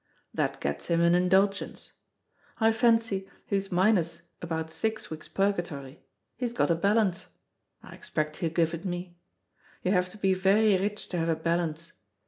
That 0.33 0.59
gets 0.59 0.87
him 0.87 0.99
an 1.01 1.13
indulgence. 1.13 1.91
I 2.57 2.71
fancy 2.71 3.29
he's 3.45 3.71
minus 3.71 4.23
about 4.41 4.71
six 4.71 5.11
weeks' 5.11 5.27
purgatory. 5.27 6.01
He's 6.35 6.53
got 6.53 6.71
a 6.71 6.75
balance. 6.75 7.27
I 7.83 7.93
expect 7.93 8.37
he'll 8.37 8.49
give 8.49 8.73
it 8.73 8.83
me. 8.83 9.19
You 9.83 9.91
have 9.91 10.09
to 10.09 10.17
be 10.17 10.33
very 10.33 10.75
rich 10.75 11.07
to 11.09 11.19
have 11.19 11.29
a 11.29 11.35
balance. 11.35 11.91